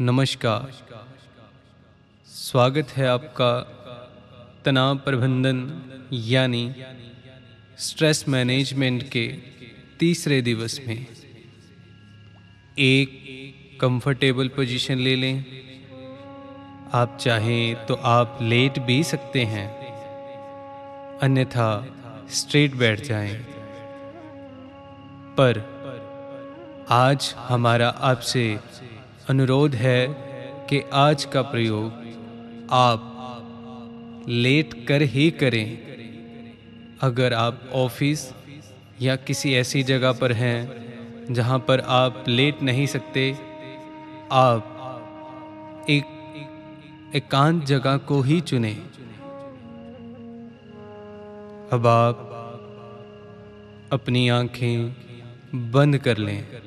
नमस्कार। 0.00 0.72
स्वागत 2.26 2.88
है 2.88 3.06
आपका 3.06 3.52
तनाव 4.64 4.96
प्रबंधन, 4.96 5.82
यानी 6.12 6.74
स्ट्रेस 7.78 8.28
मैनेजमेंट 8.28 9.10
के 9.10 9.38
तीसरे 10.00 10.42
दिवस 10.42 10.80
में। 10.86 11.06
एक 12.78 13.78
कंफर्टेबल 13.80 14.48
पोजीशन 14.48 14.98
ले 14.98 15.16
लें। 15.16 15.44
आप 16.92 17.18
चाहें 17.20 17.86
तो 17.86 17.94
आप 17.94 18.38
लेट 18.42 18.78
भी 18.78 19.04
सकते 19.04 19.44
हैं। 19.44 19.68
अन्यथा 21.18 21.96
स्ट्रेट 22.30 22.74
बैठ 22.74 23.00
जाएँ। 23.00 23.36
पर 25.38 25.76
आज 26.90 27.34
हमारा 27.36 27.88
आपसे 27.88 28.58
अनुरोध 29.28 29.74
है 29.74 30.06
कि 30.70 30.82
आज 30.92 31.24
का 31.24 31.42
प्रयोग 31.42 31.92
आप 32.70 34.24
लेट 34.28 34.86
कर 34.86 35.02
ही 35.02 35.30
करें। 35.30 35.78
अगर 37.00 37.32
आप 37.32 37.60
ऑफ़िस 37.72 38.34
या 39.02 39.16
किसी 39.16 39.54
ऐसी 39.54 39.82
जगह 39.82 40.12
पर 40.12 40.32
हैं 40.32 41.26
जहाँ 41.30 41.58
पर 41.58 41.80
आप 41.80 42.24
लेट 42.28 42.62
नहीं 42.62 42.86
सकते, 42.86 43.36
आप 44.32 45.86
एक 45.90 46.04
एकांत 47.14 47.64
जगह 47.64 47.96
को 47.96 48.20
ही 48.22 48.40
चुने। 48.40 48.72
अब 51.72 51.86
आप 51.86 52.22
अपनी 53.92 54.28
आँखें 54.28 54.96
बंद 55.72 55.98
कर 55.98 56.16
लें। 56.16 56.65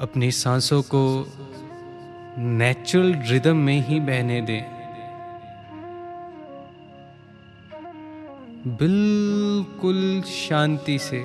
अपनी 0.00 0.30
सांसों 0.30 0.82
को 0.82 1.32
नेचुरल 2.38 3.12
रिदम 3.14 3.56
में 3.56 3.80
ही 3.80 4.00
बहने 4.00 4.40
दें। 4.40 4.62
बिल्कुल 8.66 10.22
शांति 10.22 10.98
से 10.98 11.20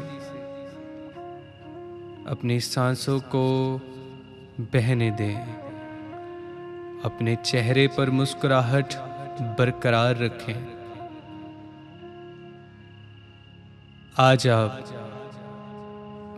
अपनी 2.28 2.60
सांसों 2.60 3.20
को 3.20 3.78
बहने 4.60 5.12
दें। 5.12 5.36
अपने 7.06 7.36
चेहरे 7.36 7.88
पर 7.88 8.10
मुस्कुराहट 8.10 8.94
बरकरार 9.42 10.18
रखें। 10.18 10.68
आज 14.18 14.48
आप 14.48 14.84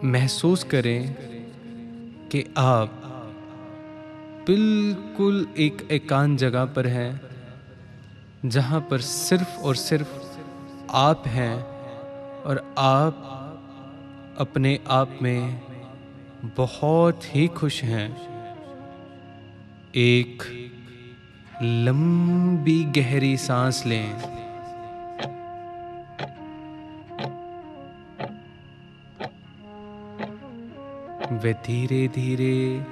महसूस 0.04 0.64
करें 0.64 1.28
कि 2.32 2.44
आप 2.58 3.02
बिल्कुल 4.48 5.48
एक 5.58 5.88
एकांत 5.92 6.40
जगह 6.40 6.66
पर 6.66 6.88
हैं, 6.88 7.22
जहाँ 8.46 8.82
पर 8.82 9.02
सिर्फ़ 9.02 9.58
और 9.60 9.76
सिर्फ़ 9.76 10.08
आप 10.92 11.28
हैं 11.28 11.64
और 12.44 12.76
आप 12.78 13.24
अपने 14.40 14.80
आप 14.88 15.20
में 15.22 15.62
बहुत 16.58 17.36
ही 17.36 17.48
खुश 17.48 17.84
हैं। 17.84 18.10
एक 19.96 20.44
लंबी 21.62 22.84
गहरी 22.84 23.38
सांस 23.38 23.86
लें। 23.86 24.37
वे 31.44 31.54
धीरे 31.54 32.08
धीरे 32.08 32.86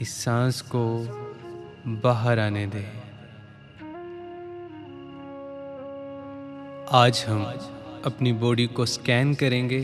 इस 0.00 0.14
सांस 0.24 0.60
को 0.60 0.84
बाहर 1.86 2.38
आने 2.38 2.66
दें। 2.66 2.86
आज 6.92 7.24
हम 7.28 7.42
अपनी 8.04 8.32
बॉडी 8.32 8.66
को 8.66 8.86
स्कैन 8.86 9.34
करेंगे। 9.34 9.80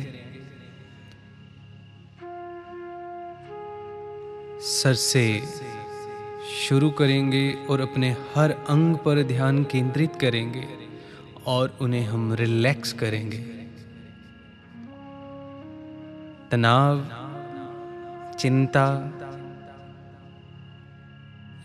सर 4.61 4.95
से 4.95 5.25
शुरू 6.69 6.91
करेंगे 6.91 7.53
और 7.71 7.81
अपने 7.81 8.11
हर 8.35 8.51
अंग 8.51 8.97
पर 8.97 9.23
ध्यान 9.23 9.65
केंद्रित 9.65 10.17
करेंगे 10.21 10.67
और 11.47 11.79
उन्हें 11.81 12.05
हम 12.05 12.33
रिलैक्स 12.33 12.93
करेंगे। 12.93 13.39
तनाव 16.51 17.01
चिंता। 18.41 18.85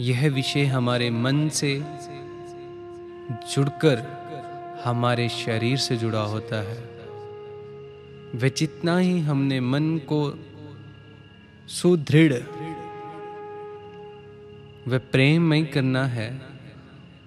यह 0.01 0.29
विषय 0.29 0.65
हमारे 0.65 1.09
मन 1.09 1.49
से 1.49 1.83
जुड़कर 3.53 4.01
हमारे 4.83 5.29
शरीर 5.29 5.77
से 5.77 5.97
जुड़ा 5.97 6.21
होता 6.21 6.55
है। 6.55 6.77
वह 8.35 8.49
जितना 8.57 8.97
ही 8.97 9.19
हमने 9.19 9.59
मन 9.59 9.97
को 9.97 10.39
सुदृढ़ 11.67 12.33
व 14.87 14.97
प्रेममय 15.11 15.63
करना 15.63 16.05
है, 16.05 16.41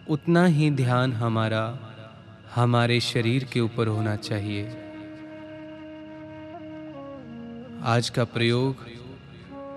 उतना 0.09 0.45
ही 0.47 0.71
ध्यान 0.71 1.13
हमारा 1.13 1.79
हमारे 2.55 3.01
शरीर 3.01 3.45
के 3.45 3.61
ऊपर 3.61 3.87
होना 3.87 4.17
चाहिए। 4.17 4.69
आज 7.83 8.11
का 8.11 8.25
प्रयोग 8.25 8.99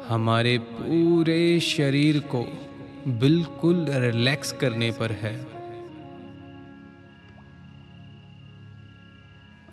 हमारे 0.08 0.58
पूरे 0.58 1.60
शरीर 1.60 2.20
को 2.20 2.42
बिल्कुल 3.08 3.86
रिलैक्स 3.90 4.52
करने 4.52 4.92
पर 4.92 5.12
है। 5.12 5.36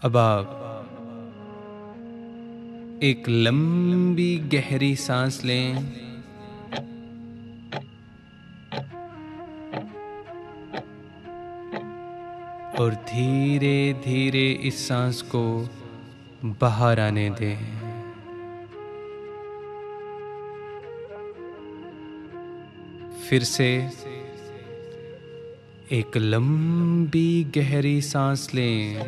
अब 0.02 0.16
आप 0.16 0.54
एक 3.02 3.28
लंबी 3.28 4.36
गहरी 4.36 4.96
सांस 4.96 5.44
लें। 5.44 5.76
और 12.78 12.94
धीरे 12.94 13.92
धीरे 13.92 14.50
इस 14.52 14.88
सांस 14.88 15.22
को 15.22 15.68
बाहर 16.44 17.00
आने 17.00 17.30
दें। 17.30 17.77
फिर 23.28 23.44
से 23.44 23.90
एक 25.92 26.16
लंबी 26.16 27.44
गहरी 27.44 28.00
सांस 28.00 28.50
लें। 28.54 29.00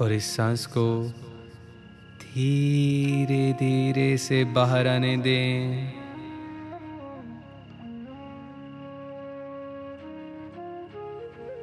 और 0.00 0.12
इस 0.12 0.36
सांस 0.36 0.66
को 0.66 1.08
धीरे 2.22 3.52
धीरे 3.52 4.16
से 4.18 4.44
बाहर 4.44 4.86
आने 4.86 5.16
दें। 5.16 5.88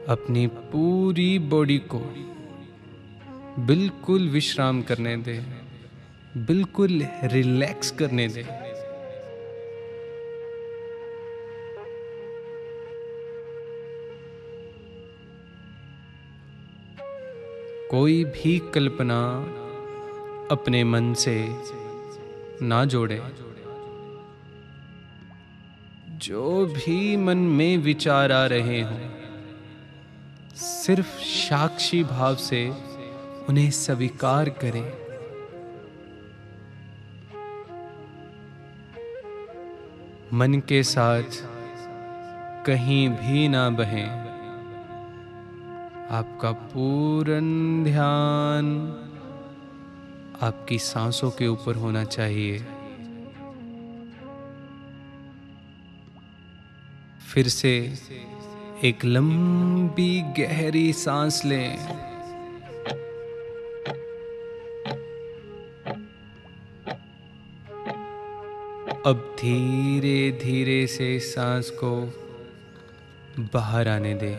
अपनी 0.08 0.48
पूरी 0.48 1.40
बॉडी 1.40 1.78
को 1.78 2.00
बिल्कुल 3.60 4.28
विश्राम 4.30 4.82
करने 4.82 5.16
दे, 5.18 5.34
बिल्कुल 6.38 7.02
रिलैक्स 7.24 7.92
करने 7.92 8.28
दे। 8.28 8.46
कोई 17.92 18.24
भी 18.26 18.58
कल्पना 18.74 19.22
अपने 20.52 20.84
मन 20.84 21.14
से 21.14 21.36
ना 22.62 22.84
जोड़े। 22.86 23.22
जो 26.08 26.66
भी 26.66 27.18
मन 27.18 27.38
में 27.38 27.78
विचार 27.78 28.32
आ 28.32 28.46
रहे 28.46 28.82
हों, 28.82 29.10
सिर्फ़ 30.56 31.20
साक्षी 31.20 32.04
भाव 32.04 32.36
से 32.36 32.91
उन्हें 33.52 33.72
स्वीकार 33.72 34.50
करें। 34.50 34.86
मन 40.34 40.60
के 40.60 40.84
साथ 40.84 41.24
कहीं 42.66 43.10
भी 43.10 43.48
ना 43.48 43.70
बहें। 43.70 44.10
आपका 46.12 46.52
पूर्ण 46.52 47.84
ध्यान 47.84 48.88
आपकी 50.42 50.80
सांसों 50.80 51.32
के 51.32 51.48
ऊपर 51.48 51.76
होना 51.76 52.04
चाहिए। 52.04 52.60
फिर 57.34 57.48
से 57.48 57.94
एक 58.84 59.06
लंबी 59.06 60.22
गहरी 60.22 60.94
सांस 60.94 61.46
लें। 61.46 62.11
अब 69.06 69.36
धीरे 69.40 70.32
धीरे 70.32 70.88
से 70.88 71.20
सांस 71.20 71.70
को 71.70 71.90
बाहर 73.40 73.88
आने 73.88 74.14
दे। 74.14 74.34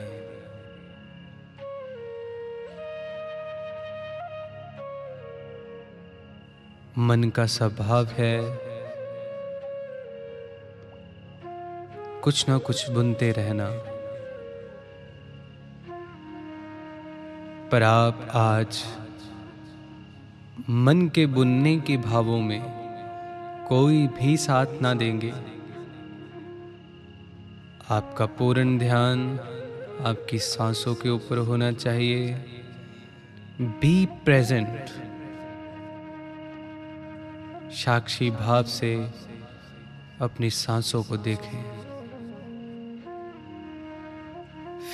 मन 6.99 7.31
का 7.37 7.47
स्वभाव 7.47 8.06
है, 8.06 8.38
कुछ 12.20 12.49
ना 12.49 12.58
कुछ 12.58 12.91
बुनते 12.91 13.32
रहना। 13.32 13.69
पर 17.69 17.82
आप 17.82 18.29
आज 18.35 18.85
मन 20.70 21.08
के 21.08 21.26
बुनने 21.26 21.81
के 21.81 21.97
भावों 21.97 22.41
में 22.41 22.81
कोई 23.73 24.07
भी 24.07 24.37
साथ 24.37 24.67
ना 24.83 24.95
देंगे। 24.95 25.33
आपका 27.91 28.27
पूर्ण 28.27 28.79
ध्यान 28.79 29.39
आपकी 30.05 30.39
सांसों 30.39 30.95
के 30.95 31.09
ऊपर 31.09 31.39
होना 31.39 31.73
चाहिए। 31.73 32.35
बी 33.61 34.07
प्रेजेंट 34.07 34.85
साक्षी 37.73 38.31
भाव 38.31 38.63
से 38.63 39.11
अपनी 40.21 40.51
सांसों 40.51 41.03
को 41.03 41.17
देखें। 41.17 41.63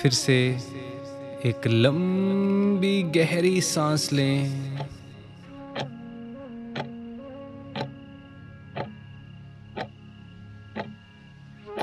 फिर 0.02 0.12
से 0.12 0.58
एक 1.46 1.66
लंबी 1.66 3.02
गहरी 3.02 3.60
सांस 3.60 4.12
लें। 4.12 4.87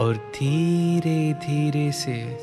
और 0.06 0.18
धीरे 0.18 1.34
धीरे 1.34 1.92
से 1.92 2.38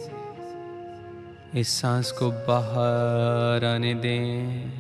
इस 1.55 1.69
सांस 1.69 2.11
को 2.13 2.31
बाहर 2.31 3.65
आने 3.65 3.95
दें। 3.95 4.71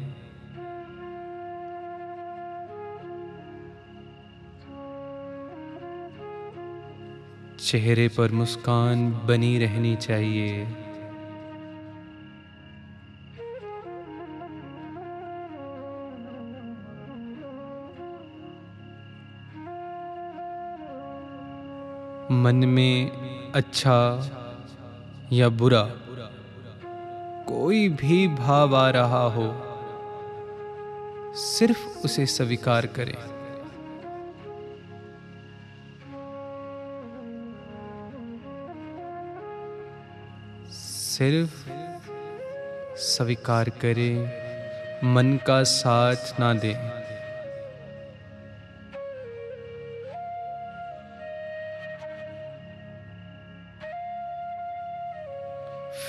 चेहरे 7.58 8.08
पर 8.08 8.32
मुस्कान 8.32 9.12
बनी 9.12 9.58
रहनी 9.58 9.96
चाहिए। 9.96 10.66
मन 22.32 22.64
में 22.66 23.52
अच्छा 23.54 23.96
या 25.32 25.48
बुरा, 25.48 25.82
कोई 27.48 27.88
भी 27.88 28.26
भाव 28.28 28.76
आ 28.76 28.88
रहा 28.90 29.22
हो, 29.34 29.46
सिर्फ़ 31.36 31.84
उसे 32.04 32.26
स्वीकार 32.26 32.86
करें। 32.98 33.14
सिर्फ़ 40.72 41.56
स्वीकार 42.98 43.70
करें, 43.82 44.16
मन 45.14 45.36
का 45.46 45.62
साथ 45.62 46.40
ना 46.40 46.52
दे। 46.54 46.74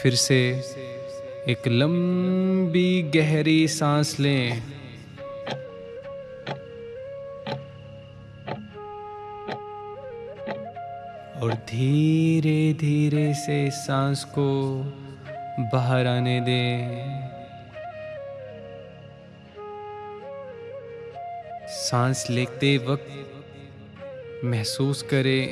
फिर 0.03 0.15
से 0.15 0.37
एक 1.47 1.67
लंबी 1.67 3.03
गहरी 3.03 3.67
सांस 3.67 4.19
लें। 4.19 4.61
और 11.41 11.53
धीरे 11.53 12.73
धीरे 12.73 13.33
से 13.33 13.71
सांस 13.71 14.23
को 14.23 14.83
बाहर 15.59 16.07
आने 16.07 16.39
दें। 16.41 17.29
सांस 21.67 22.29
लेते 22.29 22.77
वक्त 22.77 24.43
महसूस 24.43 25.01
करें 25.01 25.43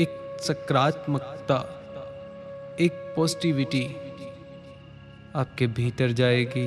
एक 0.00 0.36
सकारात्मकता। 0.40 1.73
एक 2.80 2.92
पॉजिटिविटी 3.16 3.96
आपके 5.36 5.66
भीतर 5.66 6.12
जाएगी 6.12 6.66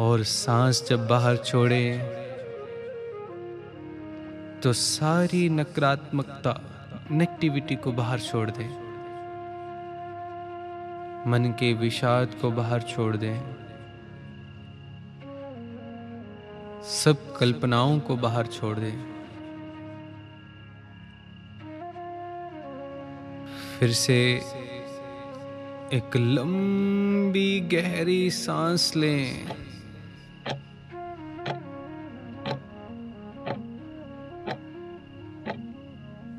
और 0.00 0.22
सांस 0.22 0.88
जब 0.88 1.06
बाहर 1.08 1.36
छोड़े 1.36 1.98
तो 4.62 4.72
सारी 4.72 5.48
नकारात्मकता 5.48 6.60
नेगेटिविटी 7.10 7.76
को 7.76 7.92
बाहर 7.92 8.20
छोड़ 8.20 8.50
दें। 8.50 8.68
मन 11.26 11.54
के 11.60 11.72
विषाद 11.72 12.34
को 12.42 12.50
बाहर 12.50 12.82
छोड़ 12.82 13.16
दें। 13.16 13.40
सब 16.82 17.36
कल्पनाओं 17.36 18.00
को 18.00 18.16
बाहर 18.16 18.46
छोड़ 18.46 18.78
दें। 18.78 19.14
फिर 23.78 23.92
से 23.92 24.40
एक 25.94 26.16
लंबी 26.16 27.60
गहरी 27.60 28.30
सांस 28.30 28.92
लें। 28.96 29.46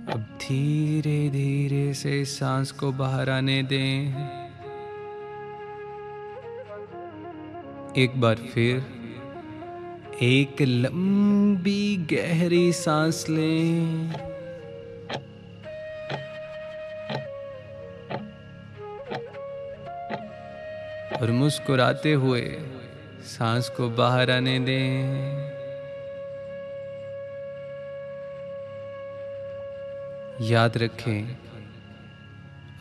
अब 0.08 0.26
धीरे 0.42 1.30
धीरे 1.30 1.94
से 1.94 2.26
सांस 2.26 2.72
को 2.72 2.92
बाहर 2.92 3.30
आने 3.30 3.64
दें। 3.64 4.12
एक 7.98 8.22
बार 8.22 8.36
फिर 8.36 8.86
एक 10.22 10.62
लंबी 10.62 11.98
गहरी 11.98 12.72
सांस 12.74 13.26
लें। 13.30 14.36
और 21.22 21.32
मुस्कुराते 21.32 22.14
हुए 22.14 22.42
सांस 23.24 23.70
को 23.70 23.90
बाहर 23.90 24.32
आने 24.32 24.60
दें। 24.60 25.46
याद 30.42 30.78
रखें, 30.78 31.38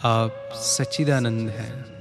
आप 0.05 0.51
सच्चिदानंद 0.53 1.49
हैं। 1.51 1.95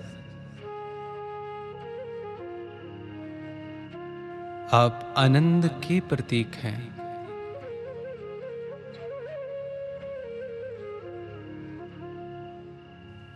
आप 4.73 5.13
आनंद 5.17 5.67
के 5.67 5.99
प्रतीक 5.99 6.55
हैं। 6.55 6.93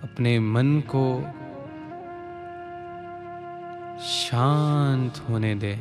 अपने 0.03 0.39
मन 0.39 0.81
को 0.81 1.03
शांत 4.27 5.11
होने 5.29 5.55
दे। 5.55 5.71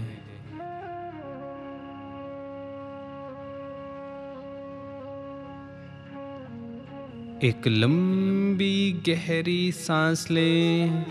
एक 7.49 7.67
लंबी 7.67 9.03
गहरी 9.09 9.73
सांस 9.73 10.31
लें। 10.31 11.05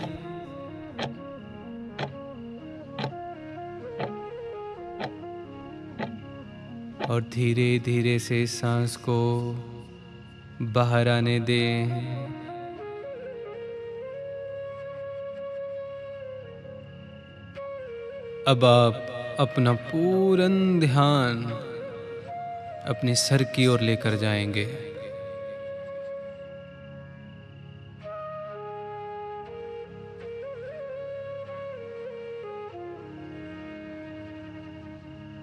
और 7.10 7.22
धीरे 7.22 7.78
धीरे 7.78 8.18
से 8.18 8.46
सांस 8.46 8.96
को 8.96 9.52
बाहर 10.62 11.08
आने 11.08 11.40
दें। 11.40 12.25
अब 18.48 18.64
आप 18.64 19.06
अपना 19.40 19.72
पूरन 19.72 20.80
ध्यान 20.80 21.44
अपने 22.88 23.14
सर 23.14 23.42
की 23.42 23.66
ओर 23.66 23.80
लेकर 23.80 24.16
जाएँगे। 24.16 24.64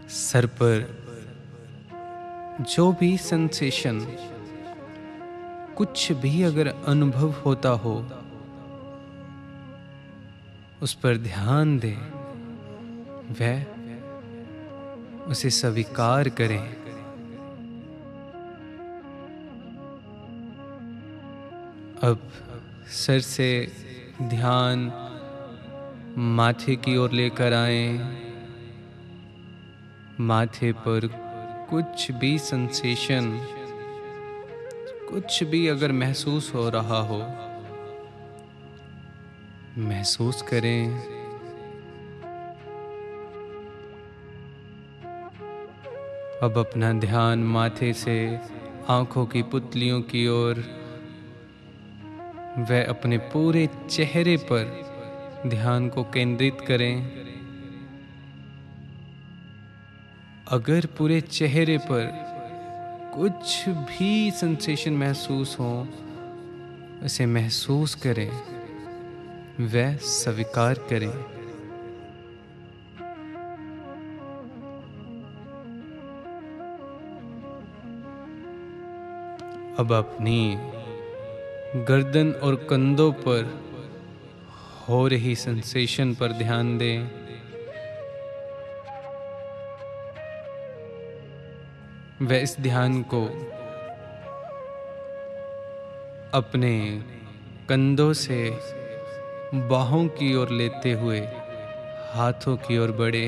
सर 0.10 0.46
पर 0.46 0.88
जो 2.76 2.92
भी 2.92 3.18
सेंसेशन 3.18 4.00
कुछ 5.78 6.12
भी 6.12 6.44
अगर 6.44 6.68
अनुभव 6.68 7.32
होता 7.46 7.70
हो, 7.70 7.96
उस 10.82 10.94
पर 10.94 11.18
ध्यान 11.18 11.80
दें। 11.80 12.23
वह 13.32 13.66
उसे 15.24 15.50
स्वीकार 15.50 16.30
करें। 16.30 16.84
अब 22.04 22.32
सर 22.88 23.20
से 23.20 23.72
ध्यान 24.22 24.92
माथे 26.18 26.76
की 26.76 26.98
ओर 26.98 27.12
लेकर 27.12 27.54
आए। 27.54 27.88
माथे 30.20 30.72
पर 30.72 31.08
कुछ 31.70 32.12
भी 32.12 32.38
सेंसेशन 32.40 33.40
कुछ 35.10 35.44
भी 35.44 35.68
अगर 35.68 35.92
महसूस 35.92 36.54
हो 36.56 36.70
रहा 36.70 37.00
हो, 37.02 37.18
महसूस 39.78 40.42
करें। 40.42 41.23
अब 46.44 46.58
अपना 46.58 46.94
ध्यान 46.94 47.44
माथे 47.44 47.94
से 47.94 48.40
आँखों 48.90 49.26
की 49.26 49.42
पुतलियों 49.42 50.02
की 50.02 50.28
ओर, 50.28 50.56
वह 52.58 52.86
अपने 52.90 53.18
पूरे 53.18 53.70
चेहरे 53.90 54.38
पर 54.38 54.66
ध्यान 55.48 55.90
को 55.90 56.04
केंद्रित 56.04 56.58
करें। 56.62 56.96
अगर 60.48 60.86
पूरे 60.86 61.22
चेहरे 61.22 61.78
पर 61.78 62.10
कुछ 63.16 63.70
भी 63.70 64.32
सेंसेशन 64.32 64.94
महसूस 64.94 65.60
हो, 65.60 65.88
उसे 67.04 67.26
महसूस 67.26 67.96
करें, 67.96 68.32
वह 69.60 69.96
स्वीकार 69.96 70.74
करें। 70.74 71.43
अब 79.80 79.92
अपनी 79.94 80.56
गर्दन 81.84 82.32
और 82.32 82.56
कंधों 82.70 83.12
पर 83.12 83.46
हो 84.90 85.08
रही 85.08 85.36
सेंसेशन 85.36 86.14
पर 86.14 86.32
ध्यान 86.32 86.78
दें। 86.78 87.08
वह 92.22 92.38
इस 92.38 92.56
ध्यान 92.60 93.02
को 93.14 93.26
अपने 96.34 97.02
कंधों 97.70 98.14
से 98.14 98.58
बाहों 99.54 100.08
की 100.08 100.36
ओर 100.36 100.50
लेते 100.50 100.92
हुए 100.92 101.20
हाथों 102.12 102.58
की 102.58 102.78
ओर 102.78 102.92
बढ़े। 102.92 103.28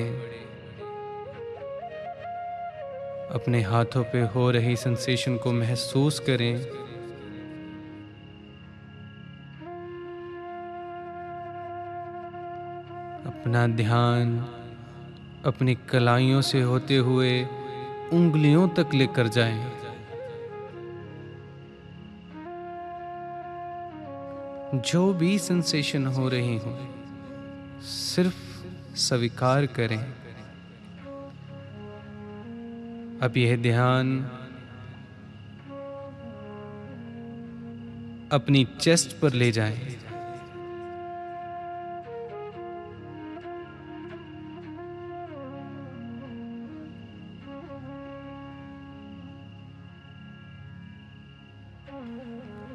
अपने 3.36 3.62
हाथों 3.62 4.04
पे 4.04 4.22
हो 4.22 4.52
रही 4.52 4.76
सेंसेशन 4.76 5.38
को 5.38 5.52
महसूस 5.52 6.20
करें 6.20 6.56
अपना 13.26 13.68
ध्यान 13.68 14.38
अपनी 15.46 15.76
कलाइयों 15.90 16.42
से 16.42 16.62
होते 16.62 16.98
हुए 16.98 17.44
उंगलियों 18.14 18.68
तक 18.70 18.94
लेकर 18.94 19.28
जाएँ। 19.28 19.72
जो 24.76 25.14
भी 25.14 25.38
सेंसेशन 25.40 26.08
हो 26.08 26.30
रही 26.30 26.58
हो, 26.58 26.78
सिर्फ़ 27.84 28.44
स्वीकार 28.98 29.66
करें 29.66 30.25
अब 33.24 33.38
यह 33.38 33.56
ध्यान 33.58 34.18
अपनी 38.32 38.64
चेस्ट 38.82 39.20
पर 39.20 39.34
ले 39.34 39.52
जाएँ। 39.52 39.96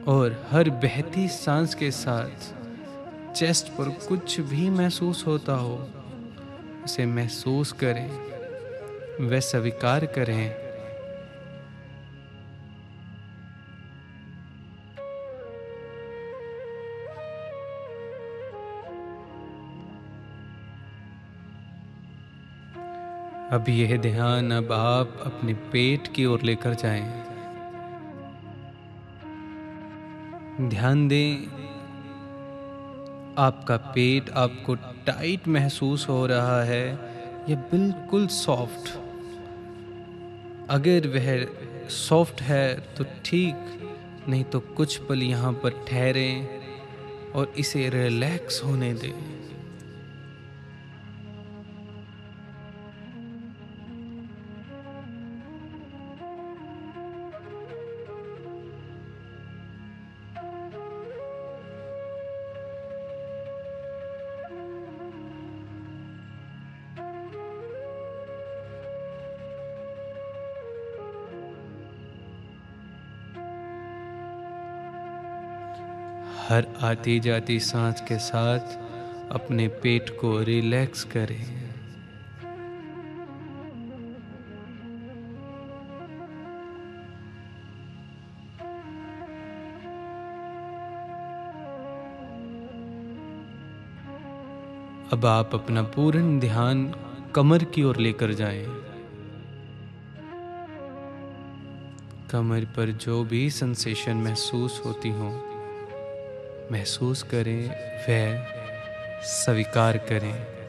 और 0.06 0.36
हर 0.50 0.70
बहती 0.70 1.28
सांस 1.28 1.74
के 1.74 1.90
साथ 1.90 2.52
चेस्ट 3.34 3.68
पर 3.68 3.88
कुछ 4.08 4.40
भी 4.40 4.68
महसूस 4.70 5.26
होता 5.26 5.54
हो, 5.54 5.76
उसे 6.84 7.06
महसूस 7.06 7.72
करें 7.72 8.08
व 9.20 9.40
स्वीकार 9.40 10.04
करें 10.06 10.70
अब 23.52 23.64
यह 23.68 23.96
ध्यान 23.96 24.50
अब 24.50 24.72
आप 24.72 25.16
अपने 25.26 25.54
पेट 25.72 26.08
की 26.14 26.24
ओर 26.26 26.42
लेकर 26.42 26.74
जाएँ। 26.74 27.02
ध्यान 30.68 31.06
दें, 31.08 31.46
आपका 33.38 33.76
पेट 33.76 34.30
आपको 34.30 34.74
टाइट 35.06 35.48
महसूस 35.48 36.08
हो 36.08 36.26
रहा 36.26 36.62
है 36.62 36.86
या 37.48 37.56
बिल्कुल 37.70 38.26
सॉफ्ट 38.26 39.09
अगर 40.70 41.06
वह 41.08 41.46
सॉफ्ट 41.90 42.40
है 42.42 42.74
तो 42.98 43.04
ठीक, 43.24 43.54
नहीं 44.28 44.44
तो 44.44 44.60
कुछ 44.76 44.96
पल 44.98 45.22
यहाँ 45.22 45.52
पर 45.52 45.84
ठहरें 45.88 47.32
और 47.34 47.52
इसे 47.58 47.88
रिलैक्स 47.88 48.62
होने 48.64 48.92
दें। 48.94 49.39
हर 76.60 76.66
आती 76.82 77.20
जाती 77.20 77.60
सांस 77.60 78.00
के 78.00 78.18
साथ 78.18 78.58
अपने 79.32 79.68
पेट 79.68 80.10
को 80.10 80.42
रिलैक्स 80.42 81.04
करें 81.04 81.60
अब 95.12 95.26
आप 95.26 95.54
अपना 95.54 95.82
पूर्ण 95.82 96.40
ध्यान 96.40 96.94
कमर 97.34 97.64
की 97.64 97.82
ओर 97.82 97.96
लेकर 97.96 98.32
जाएँ। 98.32 98.66
कमर 102.30 102.64
पर 102.64 102.90
जो 102.90 103.24
भी 103.24 103.50
सेंसेशन 103.50 104.16
महसूस 104.16 104.82
होती 104.86 105.08
हो 105.08 105.49
महसूस 106.72 107.22
करें, 107.22 107.68
वह 108.08 108.46
स्वीकार 109.22 109.98
करें। 109.98 110.60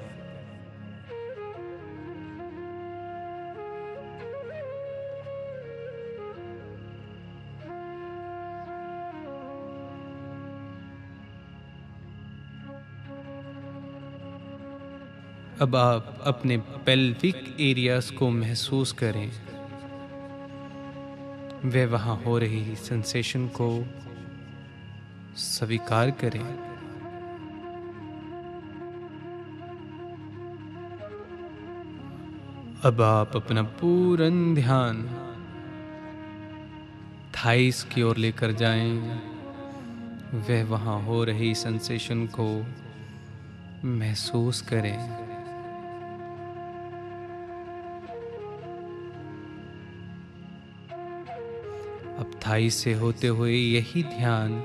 अब 15.62 15.76
आप 15.76 16.24
अपने 16.26 16.58
पेल्विक 16.58 17.58
एरियाज़ 17.60 18.14
को 18.14 18.30
महसूस 18.30 18.92
करें। 18.92 19.32
वे 21.66 21.86
वहाँ 21.86 22.16
हो 22.26 22.38
रही 22.38 22.76
सेंसेशन 22.76 23.48
को 23.48 23.68
स्वीकार 25.36 26.12
करें। 26.12 26.72
अब 32.84 33.02
आप 33.02 33.36
अपना 33.36 33.64
पूरन 33.64 34.56
ध्यान 34.56 35.04
थाइस 37.36 37.84
की 37.84 38.02
ओर 38.02 38.18
लेकर 38.18 38.52
जाएँ। 38.52 38.98
वह 40.34 40.64
वहाँ 40.66 41.02
हो 41.02 41.24
रही 41.24 41.56
सेंसेशन 41.56 42.28
को 42.40 42.66
महसूस 43.88 44.62
करें। 44.62 44.98
अब 52.18 52.32
थाई 52.48 52.70
से 52.70 52.94
होते 52.94 53.28
हुए 53.28 53.54
यही 53.54 54.04
ध्यान 54.04 54.64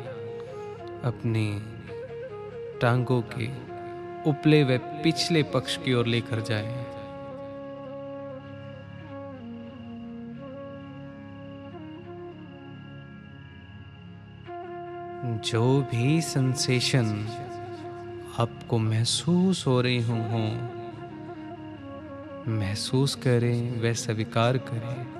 अपने 1.06 1.46
टांगों 2.80 3.22
के 3.34 3.46
उपले 4.30 4.62
व 4.64 4.78
पिछले 5.02 5.42
पक्ष 5.42 5.76
की 5.76 5.94
ओर 5.94 6.06
लेकर 6.06 6.40
जाए। 6.40 6.84
जो 15.44 15.82
भी 15.82 16.20
सेंसेशन 16.22 17.06
आपको 18.38 18.78
महसूस 18.78 19.66
हो 19.66 19.80
रही 19.80 20.02
हूँ 20.02 20.22
हो 20.30 20.42
महसूस 22.50 23.14
करें 23.14 23.82
व 23.82 23.92
स्वीकार 23.94 24.58
करें। 24.58 25.15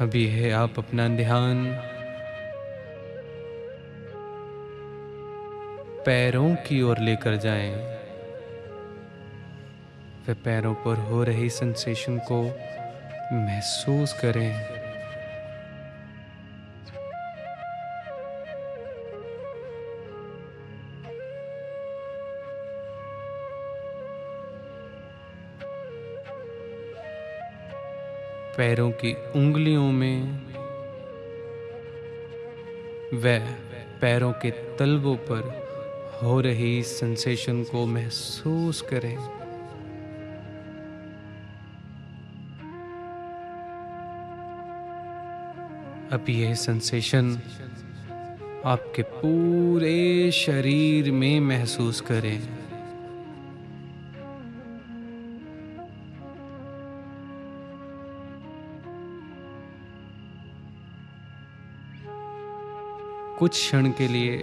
अभी 0.00 0.26
है 0.26 0.50
आप 0.50 0.78
अपना 0.78 1.08
ध्यान। 1.08 1.72
पैरों 6.06 6.54
की 6.54 6.82
ओर 6.82 6.98
लेकर 6.98 7.36
जाएँ। 7.36 7.74
वे 10.26 10.34
पैरों 10.34 10.74
पर 10.74 10.96
हो 10.96 11.24
रही 11.24 11.50
सेंसेशन 11.50 12.18
को 12.18 12.42
महसूस 13.32 14.12
करें। 14.12 14.79
पैरों 28.60 28.90
की 28.90 29.12
उंगलियों 29.12 29.92
में 29.92 30.22
व 33.14 33.38
पैरों 34.00 34.32
के 34.32 34.50
तलवों 34.50 35.16
पर 35.16 35.40
हो 36.22 36.40
रही 36.40 36.82
सेंसेशन 36.82 37.64
को 37.64 37.86
महसूस 37.86 38.82
करें। 38.82 39.16
अब 46.12 46.24
यह 46.28 46.54
सेंसेशन 46.54 47.40
आपके 48.64 49.02
पूरे 49.02 50.30
शरीर 50.30 51.12
में 51.12 51.40
महसूस 51.40 52.00
करें। 52.00 52.59
कुछ 63.40 63.52
क्षण 63.52 63.90
के 63.90 64.08
लिए 64.08 64.36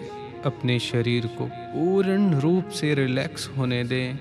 अपने 0.46 0.80
शरीर 0.80 1.26
को 1.28 1.46
पूर्ण 1.46 2.40
रूप 2.40 2.70
से 2.70 2.94
रिलैक्स 2.94 3.48
होने 3.58 3.84
दें, 3.84 4.20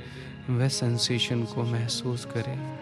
वह 0.50 0.68
सेंसेशन 0.68 1.42
को 1.42 1.62
महसूस 1.62 2.24
करें। 2.24 2.75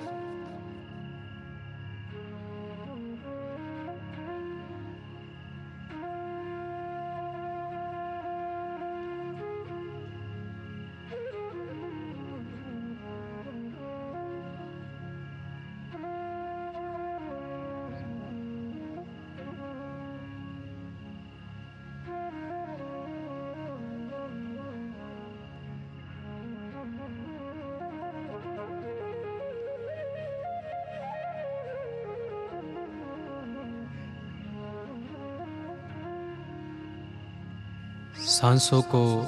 सांसों 38.35 38.83
को 38.83 39.20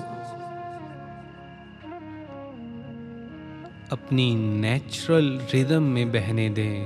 अपनी 3.93 4.35
नेचुरल 4.35 5.41
रिदम 5.55 5.83
में 5.83 6.13
बहने 6.13 6.49
दें। 6.49 6.85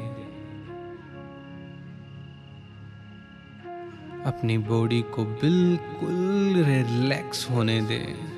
अपनी 4.25 4.59
बॉडी 4.59 5.03
को 5.03 5.25
बिल्कुल 5.25 6.65
रिलैक्स 6.65 7.51
होने 7.51 7.81
दें। 7.81 8.30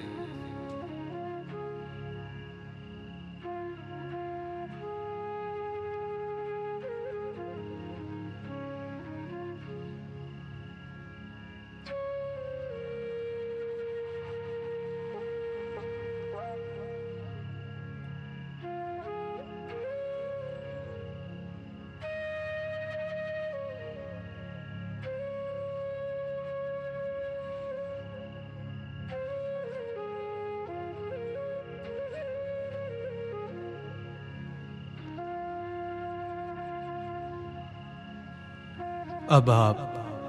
अब 39.32 39.50
आप 39.50 39.76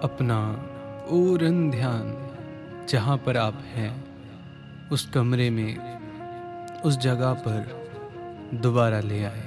अपना 0.04 0.52
पूर्ण 1.10 1.72
ध्यान 1.72 2.30
जहाँ 2.90 3.18
पर 3.18 3.38
आप 3.38 3.64
हैं, 3.66 4.06
उस 4.90 5.10
कमरे 5.10 5.50
में, 5.50 6.82
उस 6.82 6.98
जगह 6.98 7.34
पर 7.34 7.88
दोबारा 8.54 9.00
ले 9.00 9.24
आए। 9.24 9.44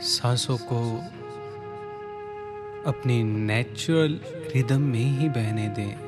सांसों 0.00 0.56
को 0.56 0.98
अपनी 2.90 3.22
नेचुरल 3.22 4.20
रिदम 4.54 4.80
में 4.80 5.04
ही 5.04 5.28
बहने 5.28 5.68
दें। 5.68 6.03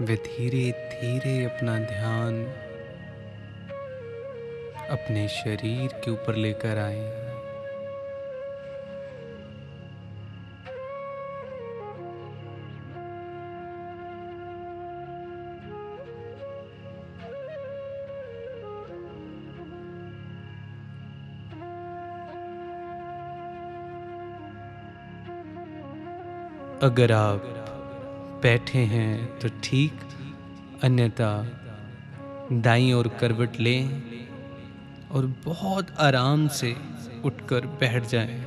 वे 0.00 0.14
धीरे 0.16 0.70
धीरे 0.90 1.32
अपना 1.44 1.78
ध्यान 1.80 2.34
अपने 4.90 5.26
शरीर 5.28 5.92
के 6.04 6.10
ऊपर 6.10 6.34
लेकर 6.36 6.78
आए। 6.78 7.04
अगर 26.82 27.12
आप 27.12 27.52
बैठे 28.42 28.78
हैं 28.78 29.38
तो 29.38 29.48
ठीक, 29.62 29.92
अन्यथा 30.84 31.30
दाई 32.52 32.92
और 32.92 33.08
करवट 33.20 33.60
लें 33.60 34.02
और 35.10 35.26
बहुत 35.44 35.90
आराम 35.98 36.46
से 36.48 36.74
उठकर 37.24 37.66
बैठ 37.80 38.06
जाएँ। 38.06 38.44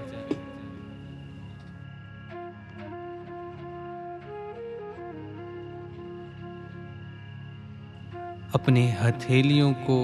अपने 8.55 8.89
हथेलियों 8.91 9.73
को 9.89 9.99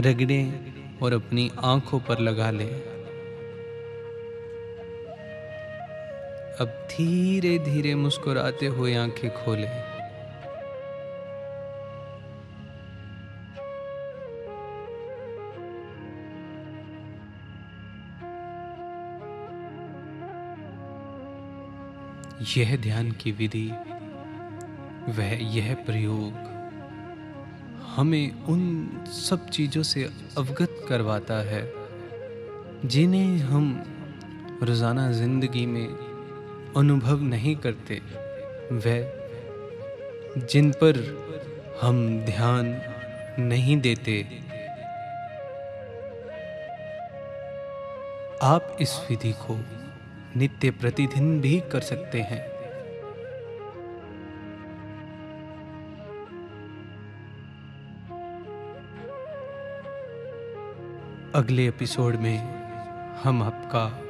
रगड़ें 0.00 0.98
और 1.02 1.12
अपनी 1.12 1.50
आँखों 1.64 2.00
पर 2.00 2.18
लगा 2.18 2.50
लें 2.50 2.95
अब 6.60 6.68
धीरे 6.90 7.58
धीरे 7.58 7.94
मुस्कुराते 7.94 8.66
हुए 8.66 8.94
आँखें 8.94 9.30
खोले। 9.34 9.68
यह 22.56 22.76
ध्यान 22.76 23.10
की 23.12 23.32
विधि, 23.32 23.66
वह 25.08 25.38
यह 25.56 25.74
प्रयोग 25.86 26.44
हमें 27.96 28.44
उन 28.44 28.62
सब 29.10 29.48
चीज़ों 29.48 29.82
से 29.82 30.04
अवगत 30.38 30.84
करवाता 30.88 31.38
है, 31.42 31.62
जिन्हें 32.84 33.38
हम 33.38 33.64
रोज़ाना 34.62 35.10
ज़िंदगी 35.12 35.66
में 35.66 36.05
अनुभव 36.76 37.20
नहीं 37.20 37.56
करते, 37.56 38.02
वह 38.72 40.46
जिन 40.46 40.70
पर 40.70 40.96
हम 41.80 42.20
ध्यान 42.20 42.82
नहीं 43.38 43.80
देते। 43.80 44.26
आप 48.42 48.76
इस 48.80 49.06
विधि 49.10 49.32
को 49.32 49.60
नित्य 50.36 50.70
प्रतिदिन 50.70 51.40
भी 51.40 51.62
कर 51.72 51.80
सकते 51.80 52.20
हैं। 52.20 52.40
अगले 61.34 61.68
एपिसोड 61.68 62.16
में 62.16 62.38
हम 63.14 63.42
आपका 63.42 64.05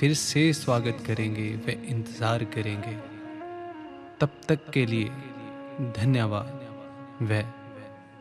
फिर 0.00 0.14
से 0.14 0.52
स्वागत 0.52 1.04
करेंगे 1.06 1.48
व 1.56 1.70
इंतज़ार 1.70 2.44
करेंगे। 2.44 2.94
तब 4.20 4.40
तक 4.48 4.70
के 4.70 4.86
लिए 4.86 5.10
धन्यवाद। 5.98 6.60
व 7.22 7.42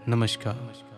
नमस्कार। 0.09 0.92